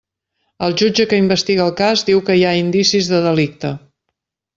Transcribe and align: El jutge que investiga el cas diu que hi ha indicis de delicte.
El 0.67 0.71
jutge 0.81 1.05
que 1.11 1.19
investiga 1.23 1.67
el 1.71 1.75
cas 1.81 2.03
diu 2.07 2.21
que 2.29 2.37
hi 2.39 2.41
ha 2.45 2.55
indicis 2.61 3.11
de 3.13 3.21
delicte. 3.27 3.73